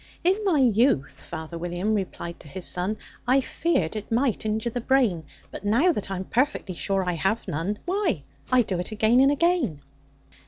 [0.23, 4.81] "In my youth," father William replied to his son, "I feared it might injure the
[4.81, 9.19] brain; But, now that I'm perfectly sure I have none, Why, I do it again
[9.19, 9.79] and again."